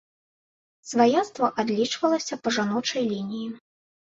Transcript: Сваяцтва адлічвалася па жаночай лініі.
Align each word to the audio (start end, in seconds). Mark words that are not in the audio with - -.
Сваяцтва 0.91 1.47
адлічвалася 1.65 2.41
па 2.45 2.49
жаночай 2.59 3.03
лініі. 3.13 3.47